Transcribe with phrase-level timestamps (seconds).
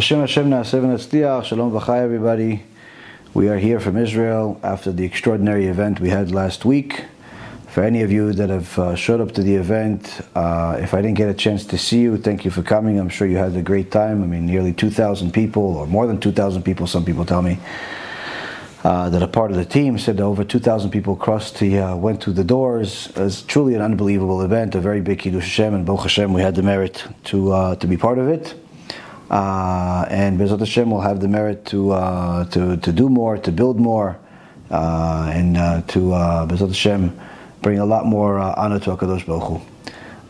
[0.00, 2.62] Hashem V'Natzliach, Shalom V'chai everybody.
[3.34, 7.04] We are here from Israel after the extraordinary event we had last week.
[7.68, 11.02] For any of you that have uh, showed up to the event, uh, if I
[11.02, 12.98] didn't get a chance to see you, thank you for coming.
[12.98, 14.22] I'm sure you had a great time.
[14.22, 17.58] I mean, nearly 2,000 people, or more than 2,000 people, some people tell me,
[18.82, 19.98] uh, that are part of the team.
[19.98, 23.08] Said over 2,000 people crossed the, uh, went through the doors.
[23.08, 26.40] It was truly an unbelievable event, a very big Kiddush Hashem, and Baruch Hashem, we
[26.40, 28.54] had the merit to, uh, to be part of it.
[29.30, 33.52] Uh, and Bezat Hashem will have the merit to, uh, to, to do more, to
[33.52, 34.18] build more,
[34.72, 37.16] uh, and uh, to uh, Bezat Hashem
[37.62, 39.60] bring a lot more uh, honor to HaKadosh Baruch Hu.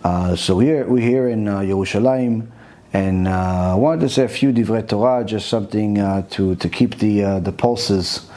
[0.04, 2.46] Uh, so we're, we're here in uh, Yerushalayim,
[2.92, 7.40] and I wanted to say a few divrei Torah, just something to, to keep the,
[7.40, 8.28] the pulses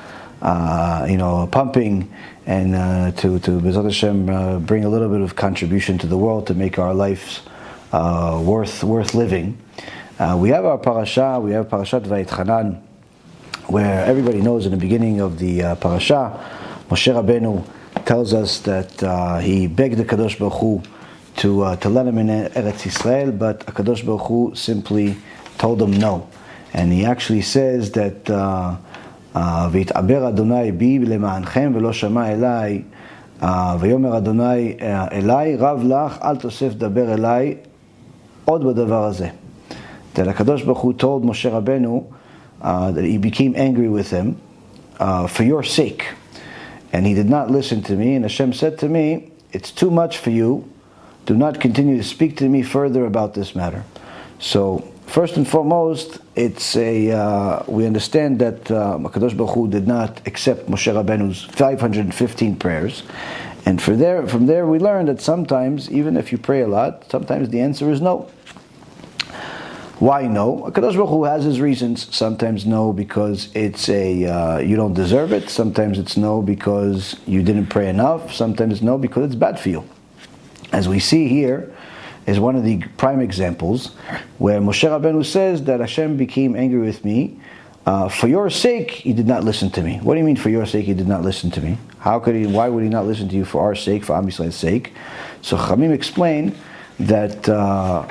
[0.42, 2.14] you know, pumping
[2.46, 6.54] and to, to Bezat Hashem bring a little bit of contribution to the world to
[6.54, 7.42] make our lives
[7.92, 9.58] worth, worth living.
[10.23, 12.81] Uh, we have our parasha, we have Parashat Vayetchanan,
[13.67, 16.39] where everybody knows in the beginning of the uh, parasha,
[16.89, 17.65] Moshe Rabbeinu
[18.05, 20.83] tells us that uh, he begged the Kadosh Baruch Hu
[21.37, 25.17] to, uh, to let him in Eretz Yisrael, but Kadosh Baruch Hu simply
[25.59, 26.29] told him no.
[26.73, 28.77] And he actually says that uh,
[29.71, 32.83] ויתעבר אדוני בי למענכם ולא שמע אליי
[33.81, 34.77] ויאמר אדוני
[35.13, 37.55] אליי רב לך אל תוסף דבר אליי
[38.45, 39.29] עוד בדבר הזה.
[40.16, 42.14] That HaKadosh Baruch Hu told Moshe Rabbeinu
[42.62, 44.40] uh, that he became angry with him
[45.00, 46.08] uh, for your sake.
[46.92, 48.16] And he did not listen to me.
[48.16, 50.70] And Hashem said to me, It's too much for you.
[51.26, 53.84] Do not continue to speak to me further about this matter.
[54.40, 59.88] So, first and foremost, it's a uh, we understand that uh, Hakadosh Baruch Hu did
[59.88, 63.04] not accept Moshe Rabbeinu's 515 prayers,
[63.66, 67.10] and for there, from there we learn that sometimes, even if you pray a lot,
[67.10, 68.30] sometimes the answer is no.
[70.04, 70.64] Why no?
[70.70, 72.14] Hakadosh Baruch Hu has his reasons.
[72.14, 75.50] Sometimes no because it's a uh, you don't deserve it.
[75.50, 78.34] Sometimes it's no because you didn't pray enough.
[78.34, 79.88] Sometimes no because it's bad for you.
[80.74, 81.74] As we see here,
[82.26, 83.96] is one of the prime examples
[84.40, 87.40] where Moshe Rabbeinu says that Hashem became angry with me.
[87.86, 90.00] Uh, for your sake, he did not listen to me.
[90.04, 91.78] What do you mean, for your sake, he did not listen to me?
[92.00, 92.46] How could he?
[92.46, 94.92] Why would he not listen to you for our sake, for Am Yisrael's sake?
[95.42, 96.58] So Chamim explained
[97.00, 98.06] that uh,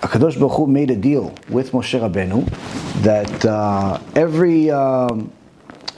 [0.00, 2.48] Hakadosh Baruch Hu made a deal with Moshe Rabbeinu
[3.02, 5.32] that uh, every um,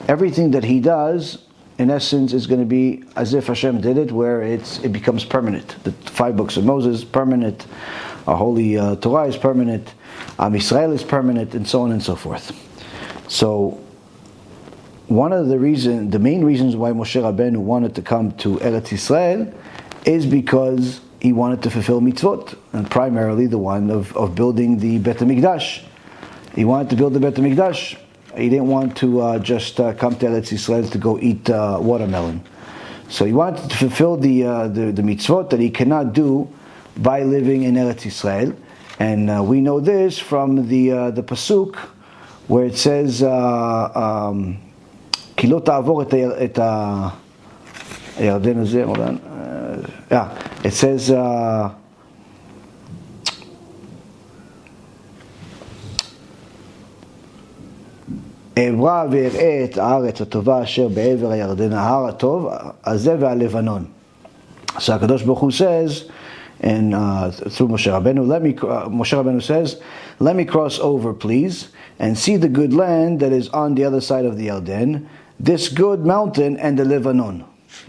[0.07, 1.43] everything that he does
[1.77, 5.25] in essence, is going to be as if Hashem did it, where it's it becomes
[5.25, 5.75] permanent.
[5.83, 7.65] The five books of Moses permanent,
[8.27, 9.93] a holy uh, Torah is permanent,
[10.39, 12.51] Am Yisrael is permanent, and so on and so forth.
[13.27, 13.81] So,
[15.07, 18.89] one of the reason, the main reasons why Moshe Rabbeinu wanted to come to Eretz
[18.89, 19.53] Yisrael
[20.05, 24.98] is because he wanted to fulfill mitzvot, and primarily the one of, of building the
[24.98, 25.82] Bet HaMikdash.
[26.54, 27.98] He wanted to build the Bet HaMikdash.
[28.36, 31.78] He didn't want to uh, just uh, come to Eretz Yisrael to go eat uh,
[31.80, 32.42] watermelon.
[33.08, 36.48] So he wanted to fulfill the, uh, the, the mitzvot that he cannot do
[36.96, 38.56] by living in Eretz Yisrael.
[39.00, 41.76] And uh, we know this from the, uh, the Pasuk
[42.46, 44.58] where it says, um,
[45.36, 46.58] כי לא תעבור את
[48.18, 49.18] הירדן הזה, hold on.
[50.10, 50.28] yeah,
[50.64, 51.10] it says,
[58.58, 62.48] אעברה ואראה את הארץ הטובה אשר בעבר הירדן, ההר הטוב
[62.84, 63.84] הזה והלבנון.
[64.78, 66.10] So הקדוש ברוך הוא says,
[66.60, 69.80] and uh, through Moshe Rabbeinu, let me, uh, Moshe Rabbeinu says,
[70.18, 74.00] let me cross over please and see the good land that is on the other
[74.00, 75.06] side of the Yarden,
[75.38, 77.44] this good mountain and the Lebanon.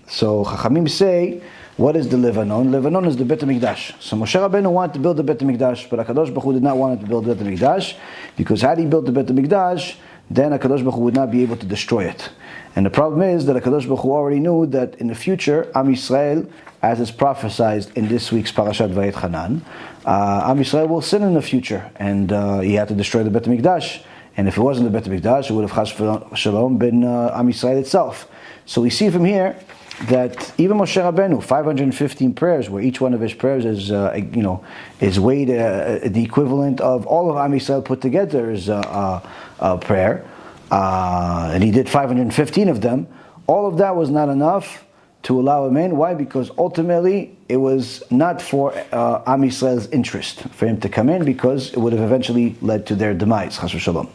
[0.08, 1.42] So Chachamim say,
[1.77, 2.71] what is the Lebanon?
[2.71, 4.01] Lebanon is the Bet HaMikdash.
[4.01, 6.77] So Moshe Rabbeinu wanted to build the Bet HaMikdash, but HaKadosh Baruch Hu did not
[6.77, 7.97] want to build the Bet HaMikdash,
[8.37, 9.97] because had he built the Bet HaMikdash,
[10.31, 12.31] then HaKadosh Baruch Hu would not be able to destroy it.
[12.77, 15.93] And the problem is that HaKadosh Baruch Hu already knew that in the future, Am
[15.93, 16.49] Yisrael,
[16.81, 19.63] as is prophesied in this week's Parashat Vayetchanan,
[20.05, 23.31] uh, Am Yisrael will sin in the future, and uh, he had to destroy the
[23.31, 24.01] Bet HaMikdash.
[24.37, 27.49] And if it wasn't the Bet HaMikdash, it would have Chas Shalom been uh, Am
[27.49, 28.29] Yisrael itself.
[28.65, 29.59] So we see from here
[30.03, 34.43] that even Moshe Rabbeinu, 515 prayers, where each one of his prayers is, uh, you
[34.43, 34.65] know,
[35.01, 39.29] is weighed uh, the equivalent of all of Am Yisrael put together is a, uh,
[39.61, 40.25] uh prayer,
[40.71, 43.07] uh, and he did 515 of them.
[43.47, 44.85] All of that was not enough
[45.25, 45.97] to allow him in.
[45.97, 46.15] Why?
[46.15, 51.25] Because ultimately it was not for uh, Am Yisrael's interest for him to come in,
[51.25, 53.59] because it would have eventually led to their demise.
[53.59, 54.09] Chas Shalom.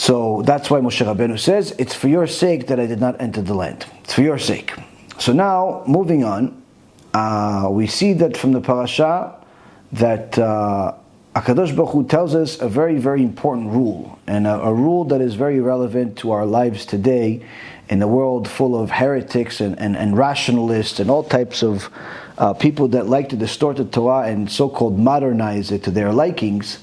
[0.00, 3.42] So that's why Moshe Rabbeinu says, It's for your sake that I did not enter
[3.42, 3.84] the land.
[4.02, 4.72] It's for your sake.
[5.18, 6.62] So now, moving on,
[7.12, 9.36] uh, we see that from the parasha
[9.92, 10.94] that uh,
[11.36, 15.20] Akadosh Baruch Hu tells us a very, very important rule, and a, a, rule that
[15.20, 17.44] is very relevant to our lives today
[17.90, 21.90] in a world full of heretics and, and, and rationalists and all types of
[22.38, 26.78] uh, people that like to distort the Torah and so-called modernize it to their likings.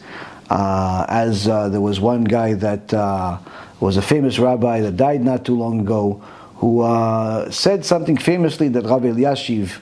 [0.50, 3.38] Uh, as uh, there was one guy that uh,
[3.80, 6.22] was a famous rabbi that died not too long ago,
[6.56, 9.80] who uh, said something famously that Rabbi Elyashiv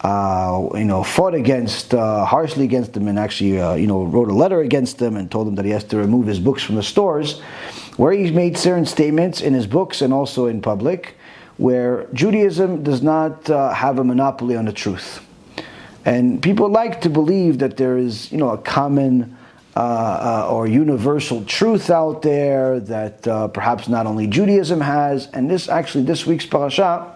[0.00, 4.34] uh, you know, fought against, uh, harshly against him, and actually, you know, wrote a
[4.34, 6.82] letter against him and told him that he has to remove his books from the
[6.82, 7.40] stores,
[7.96, 11.16] where he made certain statements in his books and also in public,
[11.56, 15.20] where Judaism does not have a monopoly on the truth,
[16.04, 19.36] and people like to believe that there is, you know, a common.
[19.78, 23.22] Uh, uh, or universal truth out there that
[23.52, 27.14] perhaps not only Judaism has, and this actually this week's parasha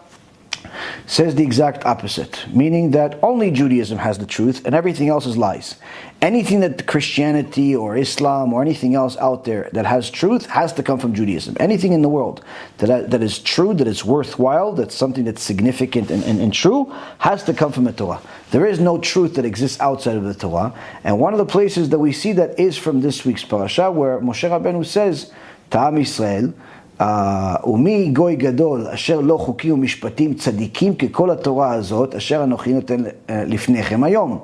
[1.07, 5.37] says the exact opposite, meaning that only Judaism has the truth and everything else is
[5.37, 5.77] lies.
[6.21, 10.83] Anything that Christianity or Islam or anything else out there that has truth has to
[10.83, 11.57] come from Judaism.
[11.59, 12.45] Anything in the world
[12.79, 16.93] that, that is true, that is worthwhile, that's something that's significant and, and, and true,
[17.19, 18.21] has to come from the Torah.
[18.53, 20.75] There is no truth that exists outside of the Torah.
[21.03, 24.21] And one of the places that we see that is from this week's parasha, where
[24.21, 25.33] Moshe Rabbeinu says,
[25.71, 26.53] Ta'am Israel,
[27.65, 34.05] ומי גוי גדול אשר לא חוקי ומשפטים צדיקים ככל התורה הזאת אשר אנוכי נותן לפניכם
[34.05, 34.39] היום.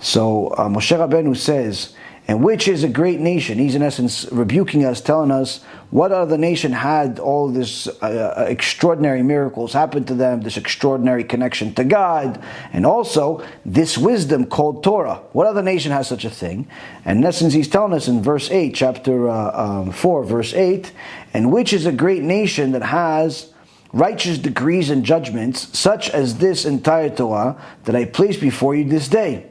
[0.00, 1.94] So Moshe Rabbeinu says,
[2.28, 3.58] and which is a great nation.
[3.58, 8.44] He's in essence rebuking us, telling us what other nation had all this uh, uh,
[8.46, 14.84] extraordinary miracles happen to them, this extraordinary connection to God, and also this wisdom called
[14.84, 15.22] Torah.
[15.32, 16.68] What other nation has such a thing?
[17.06, 20.92] And in essence, he's telling us in verse 8, chapter uh, um, 4, verse 8,
[21.32, 23.54] and which is a great nation that has
[23.94, 29.08] righteous decrees and judgments, such as this entire Torah that I place before you this
[29.08, 29.46] day.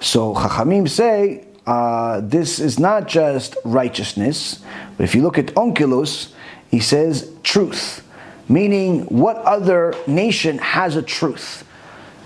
[0.00, 4.62] So Chachamim say uh, this is not just righteousness,
[4.96, 6.32] but if you look at Onkelos,
[6.70, 8.06] he says truth,
[8.48, 11.64] meaning what other nation has a truth,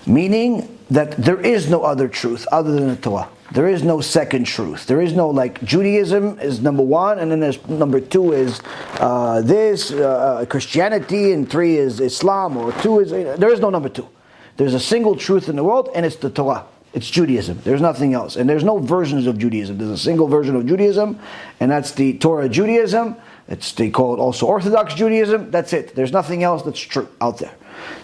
[0.05, 3.29] meaning that there is no other truth other than the Torah.
[3.51, 4.85] There is no second truth.
[4.85, 8.61] There is no like Judaism is number one, and then there's number two is
[8.99, 13.89] uh, this uh, Christianity, and three is Islam, or two is there is no number
[13.89, 14.07] two.
[14.57, 16.65] There's a single truth in the world, and it's the Torah.
[16.93, 17.59] It's Judaism.
[17.63, 18.35] There's nothing else.
[18.35, 19.77] And there's no versions of Judaism.
[19.77, 21.19] There's a single version of Judaism,
[21.59, 23.15] and that's the Torah Judaism.
[23.47, 25.51] It's they call it also Orthodox Judaism.
[25.51, 25.95] That's it.
[25.95, 27.53] There's nothing else that's true out there.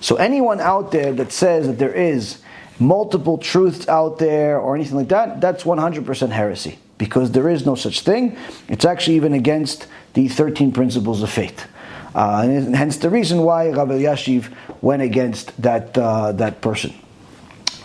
[0.01, 2.41] So anyone out there that says that there is
[2.79, 7.75] multiple truths out there or anything like that, that's 100% heresy because there is no
[7.75, 8.37] such thing.
[8.67, 11.67] It's actually even against the 13 principles of faith.
[12.13, 16.93] Uh, and hence the reason why Rav Elyashiv went against that, uh, that person.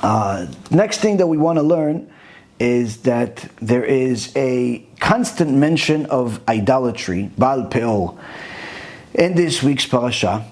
[0.02, 2.11] Uh, next thing that we want to learn
[2.58, 8.19] is that there is a constant mention of idolatry, Baal Peor,
[9.14, 10.44] in this week's parasha.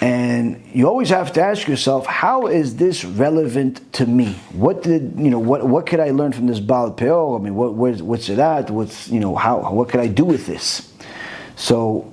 [0.00, 4.34] And you always have to ask yourself, how is this relevant to me?
[4.52, 5.40] What did you know?
[5.40, 7.36] What what could I learn from this Baal Peor?
[7.36, 8.70] I mean, what, where's, what's it at?
[8.70, 9.34] What's you know?
[9.34, 10.92] How what could I do with this?
[11.56, 12.08] So,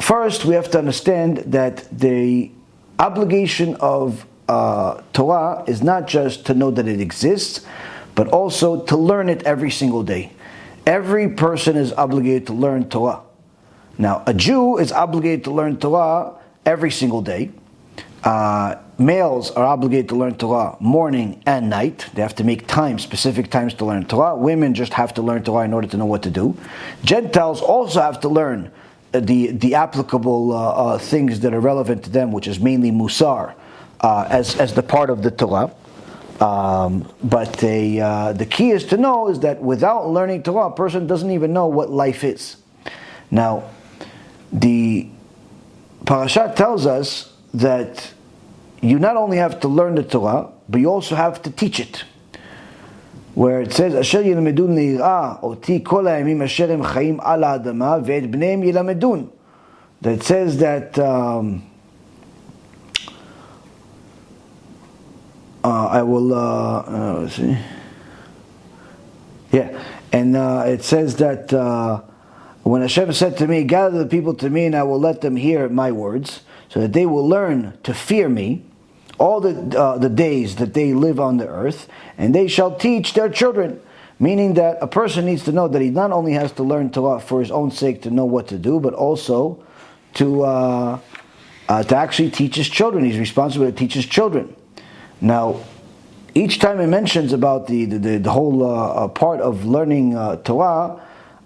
[0.00, 2.50] first we have to understand that the
[2.98, 7.64] obligation of uh, Torah is not just to know that it exists,
[8.14, 10.32] but also to learn it every single day.
[10.86, 13.20] Every person is obligated to learn Torah.
[13.98, 16.34] Now, a Jew is obligated to learn Torah
[16.66, 17.50] every single day.
[18.24, 22.06] Uh, males are obligated to learn Torah morning and night.
[22.14, 24.36] They have to make time, specific times to learn Torah.
[24.36, 26.56] Women just have to learn Torah in order to know what to do.
[27.04, 28.70] Gentiles also have to learn
[29.12, 33.54] the, the applicable uh, uh, things that are relevant to them, which is mainly Musar,
[34.02, 35.72] uh, as, as the part of the Torah.
[36.40, 40.74] Um, but the, uh, the key is to know is that without learning Torah, a
[40.74, 42.56] person doesn't even know what life is.
[43.30, 43.70] Now,
[44.52, 45.08] the
[46.04, 48.12] parasha tells us that
[48.80, 52.02] you not only have to learn the Torah, but you also have to teach it.
[53.34, 58.64] Where it says, "Asher yilmedun leirah oti kol ha'yamim asherim chayim ala al ve'et bneihem
[58.66, 59.30] yilamedun."
[60.00, 61.62] That says that um,
[65.70, 67.56] I will, uh, uh, see.
[69.52, 72.00] Yeah, and uh, it says that uh,
[72.62, 75.36] when Hashem said to me, Gather the people to me, and I will let them
[75.36, 78.64] hear my words, so that they will learn to fear me
[79.18, 83.14] all the, uh, the days that they live on the earth, and they shall teach
[83.14, 83.80] their children.
[84.18, 87.20] Meaning that a person needs to know that he not only has to learn Torah
[87.20, 89.62] for his own sake to know what to do, but also
[90.14, 90.98] to, uh,
[91.68, 93.04] uh, to actually teach his children.
[93.04, 94.54] He's responsible to teach his children.
[95.22, 95.60] Now,
[96.34, 101.00] each time it mentions about the, the, the whole uh, part of learning uh, Torah,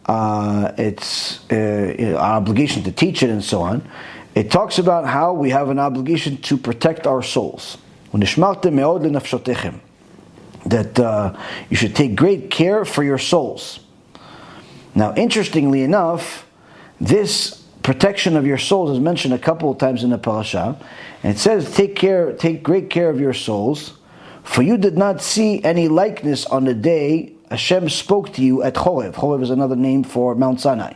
[0.07, 3.87] uh, it's uh, our obligation to teach it and so on.
[4.35, 7.77] It talks about how we have an obligation to protect our souls.
[10.65, 11.37] That uh,
[11.69, 13.81] you should take great care for your souls.
[14.95, 16.47] Now, interestingly enough,
[16.99, 20.77] this protection of your souls is mentioned a couple of times in the parasha,
[21.23, 23.93] and it says, "Take care, take great care of your souls,
[24.43, 28.75] for you did not see any likeness on the day Hashem spoke to you at
[28.75, 29.13] Chorev.
[29.13, 30.95] Chorev is another name for Mount Sinai,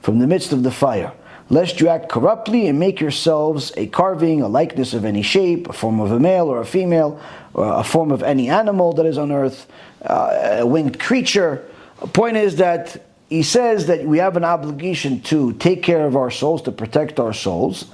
[0.00, 1.10] from the midst of the fire.
[1.50, 5.72] Lest you act corruptly and make yourselves a carving, a likeness of any shape, a
[5.72, 7.18] form of a male or a female,
[7.52, 9.66] or a form of any animal that is on earth,
[10.06, 11.64] uh, a winged creature.
[12.00, 16.16] The point is that he says that we have an obligation to take care of
[16.16, 17.84] our souls, to protect our souls,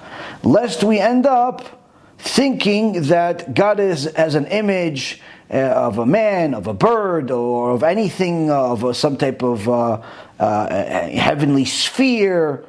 [0.45, 1.83] lest we end up
[2.19, 7.73] thinking that God is as an image uh, of a man, of a bird, or
[7.73, 10.01] of anything of uh, some type of uh,
[10.39, 12.65] uh heavenly sphere.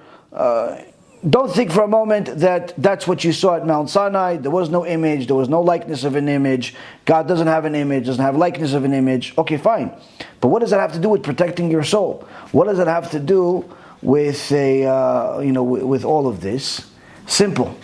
[1.28, 4.38] Don't think for a moment that that's what you saw at Mount Sinai.
[4.38, 6.76] There was no image, there was no likeness of an image.
[7.06, 9.34] God doesn't have an image, doesn't have likeness of an image.
[9.36, 9.92] Okay, fine.
[10.40, 12.28] But what does that have to do with protecting your soul?
[12.52, 13.66] What does it have to do
[14.04, 16.92] with a uh, you know with all of this?
[17.26, 17.76] Simple.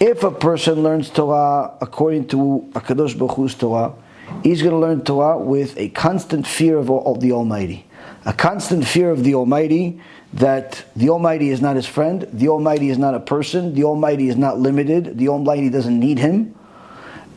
[0.00, 3.92] If a person learns Torah according to Akadosh Baruch Torah,
[4.42, 7.84] he's going to learn Torah with a constant fear of, of the Almighty,
[8.24, 10.00] a constant fear of the Almighty
[10.32, 14.28] that the Almighty is not his friend, the Almighty is not a person, the Almighty
[14.28, 16.54] is not limited, the Almighty doesn't need him,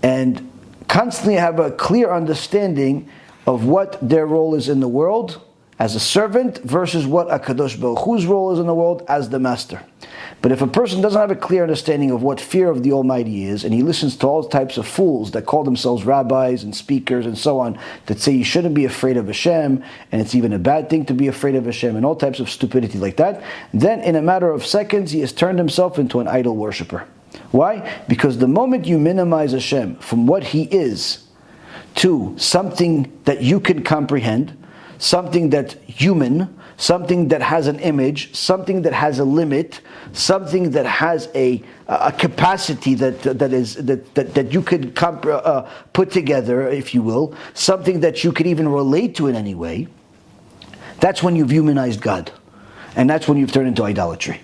[0.04, 0.50] and
[0.88, 3.10] constantly have a clear understanding
[3.48, 5.42] of what their role is in the world
[5.78, 9.30] as a servant versus what a Kadosh Baruch Hu's role is in the world as
[9.30, 9.84] the master.
[10.42, 13.46] But if a person doesn't have a clear understanding of what fear of the Almighty
[13.46, 17.26] is, and he listens to all types of fools that call themselves rabbis and speakers
[17.26, 20.60] and so on, that say you shouldn't be afraid of Hashem, and it's even a
[20.60, 24.02] bad thing to be afraid of Hashem, and all types of stupidity like that, then
[24.02, 27.08] in a matter of seconds he has turned himself into an idol worshiper.
[27.52, 27.92] Why?
[28.08, 31.24] Because the moment you minimize Hashem from what he is
[31.96, 34.62] to something that you can comprehend,
[34.98, 39.82] something that human, something that has an image, something that has a limit,
[40.14, 45.26] something that has a, a capacity that, that, is, that, that, that you could comp-
[45.26, 45.62] uh,
[45.94, 49.88] put together, if you will, something that you could even relate to in any way,
[51.00, 52.32] that's when you've humanized God.
[52.96, 54.40] And that's when you've turned into idolatry.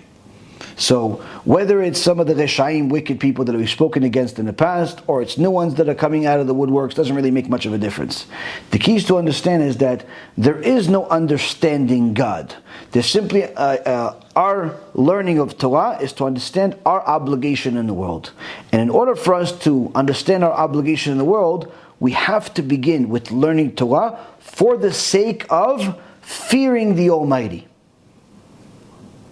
[0.76, 4.52] So whether it's some of the Reshaim, wicked people that we've spoken against in the
[4.52, 7.48] past, or it's new ones that are coming out of the woodworks, doesn't really make
[7.48, 8.26] much of a difference.
[8.70, 12.54] The keys to understand is that there is no understanding God.
[12.92, 17.94] There's simply uh, uh, our learning of Torah is to understand our obligation in the
[17.94, 18.32] world.
[18.72, 22.62] And in order for us to understand our obligation in the world, we have to
[22.62, 27.68] begin with learning Torah for the sake of fearing the Almighty.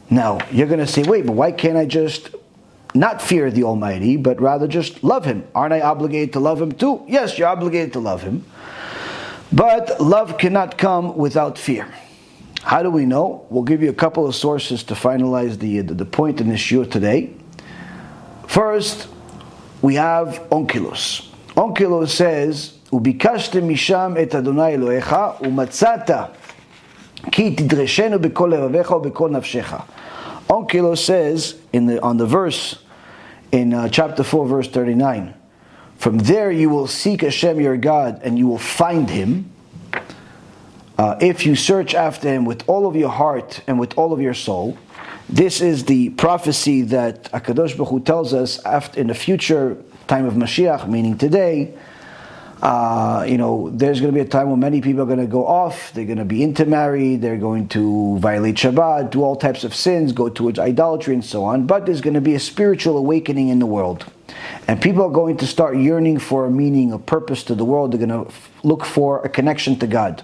[0.09, 2.29] Now, you're going to say, wait, but why can't I just
[2.93, 5.47] not fear the Almighty, but rather just love Him?
[5.53, 7.03] Aren't I obligated to love Him too?
[7.07, 8.45] Yes, you're obligated to love Him.
[9.51, 11.87] But love cannot come without fear.
[12.61, 13.45] How do we know?
[13.49, 16.71] We'll give you a couple of sources to finalize the, the, the point in this
[16.71, 17.31] year today.
[18.47, 19.07] First,
[19.81, 21.27] we have Onkelos.
[21.55, 26.11] Onkelos says, וביקשתם משם את אדוני אלוהיך, ומצאת
[27.30, 30.96] Ki tidreshenu levavecha nafshecha.
[30.96, 32.82] Says in the, on the verse
[33.52, 35.34] in uh, chapter 4, verse 39
[35.96, 39.50] From there you will seek Hashem your God and you will find him.
[40.98, 44.20] Uh, if you search after him with all of your heart and with all of
[44.20, 44.76] your soul,
[45.28, 49.76] this is the prophecy that Akadosh Baruch Hu tells us after, in the future
[50.08, 51.72] time of Mashiach, meaning today,
[52.62, 55.26] uh, you know, there's going to be a time when many people are going to
[55.26, 55.92] go off.
[55.94, 57.22] They're going to be intermarried.
[57.22, 61.44] They're going to violate Shabbat, do all types of sins, go towards idolatry, and so
[61.44, 61.66] on.
[61.66, 64.04] But there's going to be a spiritual awakening in the world,
[64.68, 67.92] and people are going to start yearning for a meaning, a purpose to the world.
[67.92, 70.22] They're going to look for a connection to God.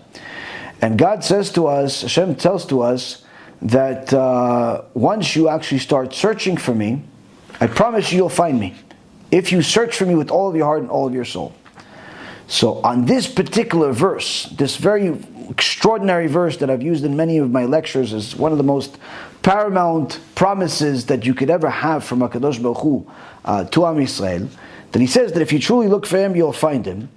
[0.83, 3.25] And God says to us, Hashem tells to us
[3.63, 7.03] that uh, once you actually start searching for me,
[7.63, 8.75] I promise you, you'll find me.
[9.31, 11.55] If you search for me with all of your heart and all of your soul.
[12.49, 15.19] So on this particular verse, this very
[15.51, 18.99] extraordinary verse that I've used in many of my lectures is one of the most
[19.43, 23.07] paramount promises that you could ever have from HaKadosh Baruch Hu
[23.45, 24.49] uh, to Am Yisrael,
[24.93, 27.09] that he says that if you truly look for him, you'll find him.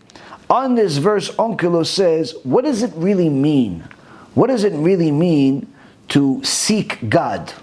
[0.50, 3.88] On this verse, Onkelos says, what does it really mean?
[4.34, 5.72] What does it really mean
[6.10, 7.54] to seek God?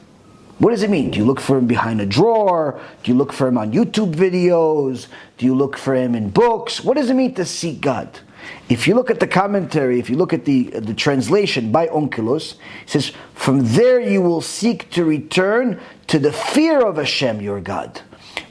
[0.59, 1.11] What does it mean?
[1.11, 2.81] Do you look for him behind a drawer?
[3.03, 5.07] Do you look for him on YouTube videos?
[5.37, 6.83] Do you look for him in books?
[6.83, 8.21] What does it mean to seek God?
[8.69, 12.55] If you look at the commentary, if you look at the, the translation by Onkelos,
[12.55, 17.61] it says, From there you will seek to return to the fear of Hashem, your
[17.61, 18.01] God.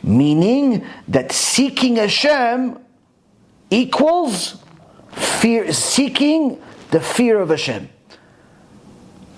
[0.04, 2.78] Meaning that seeking Hashem
[3.72, 4.64] equals
[5.12, 7.90] fear, seeking the fear of Hashem.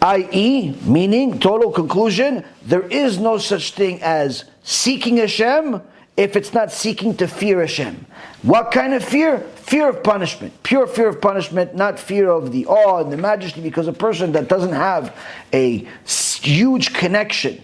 [0.07, 5.81] I.e., meaning, total conclusion, there is no such thing as seeking Hashem
[6.15, 8.05] if it's not seeking to fear Hashem.
[8.41, 9.39] What kind of fear?
[9.39, 10.63] Fear of punishment.
[10.63, 14.31] Pure fear of punishment, not fear of the awe and the majesty, because a person
[14.31, 15.13] that doesn't have
[15.51, 17.61] a huge connection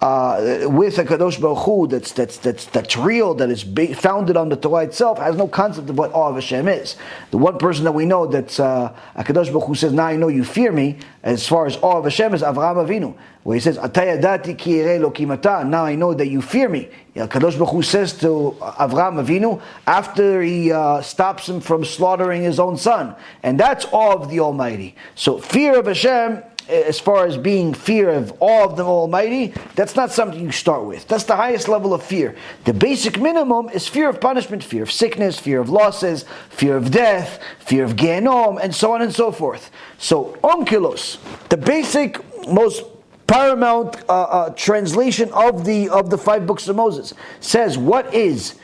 [0.00, 3.64] uh, with a Kadosh Baruch Hu that's, that's, that's, that's real, that is
[3.98, 6.96] founded on the Torah itself, has no concept of what awe of Hashem is.
[7.32, 10.16] The one person that we know that uh, a Kadosh Baruch Hu says, now I
[10.16, 13.60] know you fear me, as far as awe of Hashem is Avraham Avinu, where he
[13.60, 16.88] says, Atayadati ki now I know that you fear me.
[17.16, 22.60] Kadosh Baruch Hu says to Avraham Avinu, after he uh, stops him from slaughtering his
[22.60, 23.16] own son.
[23.42, 24.94] And that's awe of the Almighty.
[25.16, 29.96] So fear of Hashem as far as being fear of all of the Almighty, that's
[29.96, 31.08] not something you start with.
[31.08, 32.36] That's the highest level of fear.
[32.64, 36.90] The basic minimum is fear of punishment, fear of sickness, fear of losses, fear of
[36.90, 39.70] death, fear of Gehenom, and so on and so forth.
[39.98, 42.84] So, onkelos, the basic, most
[43.26, 48.56] paramount uh, uh, translation of the of the five books of Moses says, "What is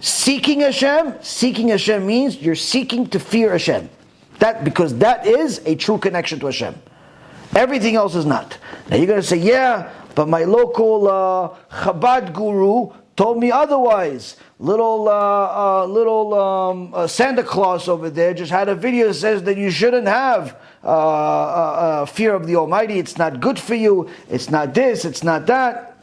[0.00, 1.14] seeking Hashem?
[1.22, 3.88] Seeking Hashem means you're seeking to fear Hashem.
[4.40, 6.74] That because that is a true connection to Hashem."
[7.56, 8.58] Everything else is not.
[8.90, 14.36] Now you're going to say, yeah, but my local uh, Chabad guru told me otherwise.
[14.58, 19.14] Little uh, uh, little um, uh, Santa Claus over there just had a video that
[19.14, 22.98] says that you shouldn't have uh, uh, fear of the Almighty.
[22.98, 24.10] It's not good for you.
[24.28, 25.06] It's not this.
[25.06, 25.96] It's not that.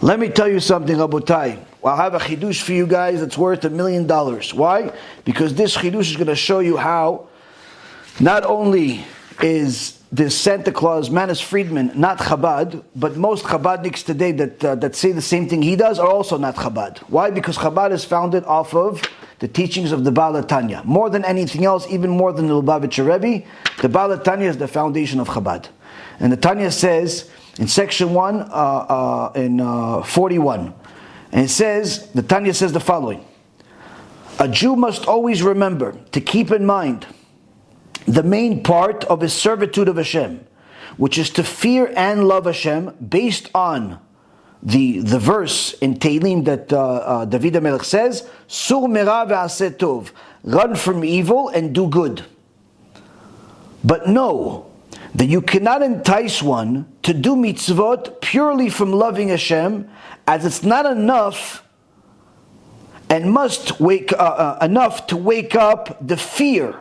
[0.00, 1.62] Let me tell you something, Rabbotai.
[1.84, 4.54] I'll have a chidush for you guys that's worth a million dollars.
[4.54, 4.90] Why?
[5.26, 7.28] Because this chidush is going to show you how
[8.20, 9.04] not only
[9.42, 14.96] is this Santa Claus, Manis Friedman, not Chabad, but most Chabadniks today that, uh, that
[14.96, 16.98] say the same thing he does are also not Chabad.
[17.08, 17.30] Why?
[17.30, 19.02] Because Chabad is founded off of
[19.38, 20.82] the teachings of the Baal Tanya.
[20.84, 23.46] More than anything else, even more than the Lubavitcher Rebbe,
[23.80, 25.68] the Baal Tanya is the foundation of Chabad.
[26.18, 30.74] And the Tanya says in section 1, uh, uh, in uh, 41,
[31.32, 33.24] and it says, the Tanya says the following
[34.40, 37.06] A Jew must always remember to keep in mind
[38.06, 40.46] the main part of his servitude of Hashem,
[40.96, 44.00] which is to fear and love Hashem based on
[44.62, 50.10] the, the verse in Tehillim that uh, uh, David HaMelech says, Sur mera tov,
[50.44, 52.24] run from evil and do good.
[53.82, 54.70] But know
[55.14, 59.88] that you cannot entice one to do mitzvot purely from loving Hashem,
[60.26, 61.64] as it's not enough
[63.08, 66.80] and must wake uh, uh enough to wake up the fear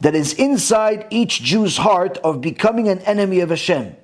[0.00, 3.96] that is inside each Jew's heart of becoming an enemy of Hashem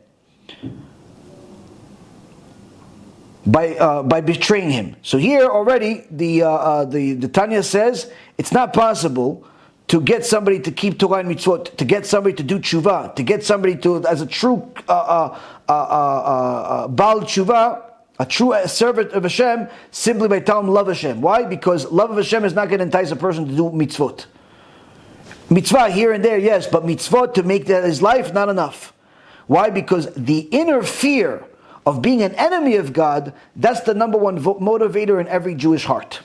[3.46, 4.96] by uh, by betraying him.
[5.02, 9.46] So here already the uh, uh, the the Tanya says it's not possible
[9.88, 13.22] to get somebody to keep Torah and mitzvot, to get somebody to do tshuva, to
[13.22, 17.88] get somebody to as a true uh, uh, uh, uh Baal tshuva.
[18.18, 21.20] A true servant of Hashem simply by telling love Hashem.
[21.20, 21.44] Why?
[21.44, 24.26] Because love of Hashem is not going to entice a person to do mitzvot.
[25.52, 28.94] Mitzvah here and there, yes, but mitzvah to make that his life, not enough.
[29.46, 29.68] Why?
[29.68, 31.44] Because the inner fear
[31.84, 36.22] of being an enemy of God, that's the number one motivator in every Jewish heart.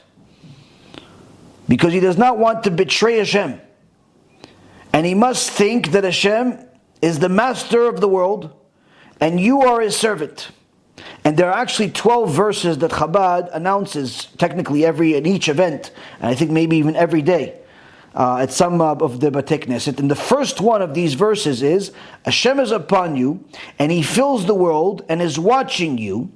[1.67, 3.59] Because he does not want to betray Hashem.
[4.93, 6.65] And he must think that Hashem
[7.01, 8.53] is the master of the world
[9.19, 10.51] and you are his servant.
[11.25, 16.27] And there are actually 12 verses that Chabad announces technically every in each event, and
[16.27, 17.59] I think maybe even every day
[18.17, 19.99] uh, at some uh, of the Bate Knesset.
[19.99, 21.91] And the first one of these verses is
[22.25, 23.45] Hashem is upon you,
[23.77, 26.31] and He fills the world and is watching you,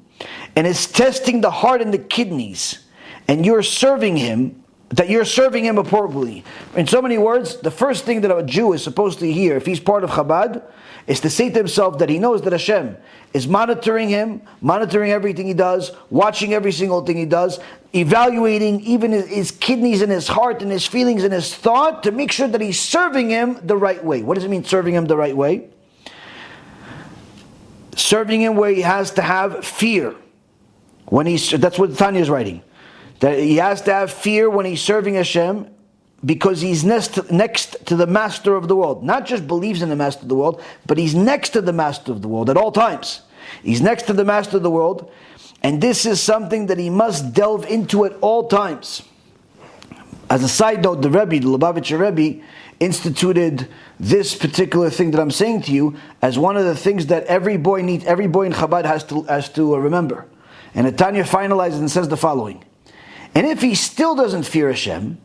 [0.56, 2.86] and is testing the heart and the kidneys,
[3.28, 4.61] and you're serving Him.
[4.94, 6.44] That you're serving him appropriately.
[6.76, 9.66] In so many words, the first thing that a Jew is supposed to hear, if
[9.66, 10.64] he's part of Chabad,
[11.08, 12.98] is to say to himself that he knows that Hashem
[13.34, 17.60] is monitoring him, monitoring everything he does, watching every single thing he does,
[17.94, 22.32] evaluating even his, kidneys and his heart and his feelings and his thought to make
[22.32, 24.22] sure that he's serving him the right way.
[24.24, 25.70] What does it mean, serving him the right way?
[27.96, 30.16] Serving him where he has to have fear.
[31.06, 32.62] When he's, that's what Tanya is writing.
[33.22, 35.68] That he has to have fear when he's serving Hashem
[36.24, 39.04] because he's next, next to the master of the world.
[39.04, 42.12] Not just believes in the master of the world, but he's next to the master
[42.12, 43.22] of the world at all times.
[43.64, 45.12] He's next to the master of the world,
[45.64, 49.04] and this is something that he must delve into at all times.
[50.30, 52.44] As a side note, the Rebbe, the Lubavitcher Rebbe,
[52.80, 53.68] instituted
[54.00, 57.58] this particular thing that I'm saying to you as one of the things that every
[57.58, 60.26] boy needs, every boy in Chabad has to, has to uh, remember.
[60.74, 62.64] And the Tanya finalizes and says the following.
[63.34, 65.18] And if he still doesn't fear Hashem,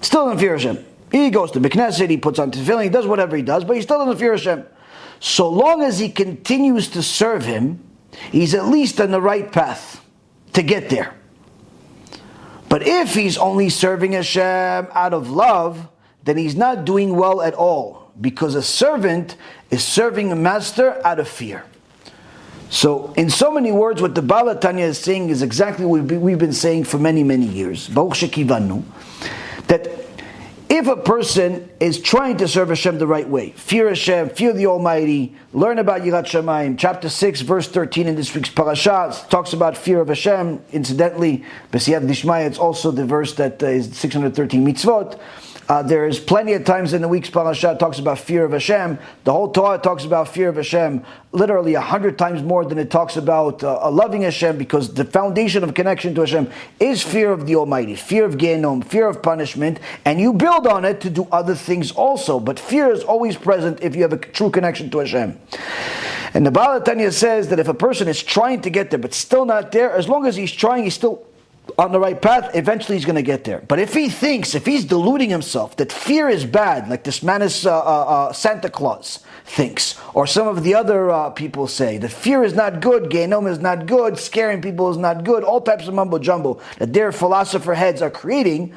[0.00, 3.36] still doesn't fear Hashem, he goes to Beknesset, he puts on tefillin, he does whatever
[3.36, 4.64] he does, but he still doesn't fear Hashem.
[5.20, 7.82] So long as he continues to serve him,
[8.30, 10.04] he's at least on the right path
[10.54, 11.14] to get there.
[12.68, 15.88] But if he's only serving Hashem out of love,
[16.24, 19.36] then he's not doing well at all, because a servant
[19.70, 21.64] is serving a master out of fear.
[22.72, 26.38] So, in so many words, what the Baal HaTanya is saying is exactly what we've
[26.38, 27.86] been saying for many, many years.
[27.88, 28.08] That
[30.70, 34.68] if a person is trying to serve Hashem the right way, fear Hashem, fear the
[34.68, 39.76] Almighty, learn about Yirat Shamayim, chapter 6, verse 13 in this week's parasha talks about
[39.76, 40.64] fear of Hashem.
[40.72, 45.20] Incidentally, B'siyat Dishmaya, it's also the verse that uh, is 613 mitzvot.
[45.68, 48.98] Uh, there is plenty of times in the week's parasha talks about fear of Hashem.
[49.24, 52.90] The whole Torah talks about fear of Hashem literally a hundred times more than it
[52.90, 57.46] talks about uh, loving Hashem because the foundation of connection to Hashem is fear of
[57.46, 61.26] the Almighty, fear of Gehenom, fear of punishment, and you build on it to do
[61.32, 62.38] other things also.
[62.38, 65.40] But fear is always present if you have a true connection to Hashem.
[66.34, 69.12] And the Baal HaTanya says that if a person is trying to get there but
[69.14, 71.26] still not there, as long as he's trying, he's still
[71.78, 73.62] on the right path, eventually he's going to get there.
[73.66, 77.42] But if he thinks, if he's deluding himself that fear is bad, like this man
[77.42, 81.98] is uh, uh, uh, Santa Claus thinks, or some of the other uh, people say
[81.98, 85.60] that fear is not good, Gehenom is not good, scaring people is not good, all
[85.60, 88.74] types of mumbo jumbo that their philosopher heads are creating,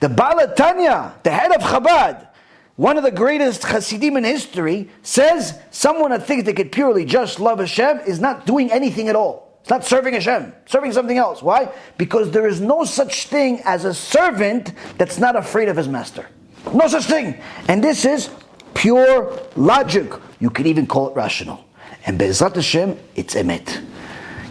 [0.00, 2.28] the Baal HaTanya, the head of Chabad,
[2.76, 7.40] one of the greatest Hasidim in history, says someone that thinks they could purely just
[7.40, 9.47] love Hashem is not doing anything at all.
[9.68, 11.42] It's not serving Hashem, serving something else.
[11.42, 11.70] Why?
[11.98, 16.26] Because there is no such thing as a servant that's not afraid of his master.
[16.72, 17.38] No such thing.
[17.68, 18.30] And this is
[18.72, 20.10] pure logic.
[20.40, 21.66] You could even call it rational.
[22.06, 23.84] And Be'ezrat Hashem, it's emet.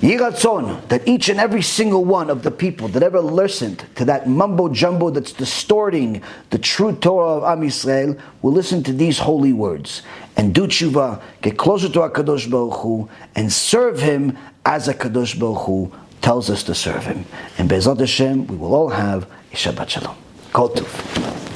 [0.01, 4.30] Yiratzon, that each and every single one of the people that ever listened to that
[4.30, 9.53] mumbo jumbo that's distorting the true Torah of Am Yisrael will listen to these holy
[9.53, 10.03] words
[10.36, 15.39] and do tshuva, get closer to HaKadosh Baruch Hu, and serve Him as a Kadosh
[15.39, 17.25] Baruch Hu tells us to serve Him.
[17.58, 20.17] And Be'ezrat Hashem, we will all have a Shabbat Shalom.
[20.51, 21.47] Kol Tov.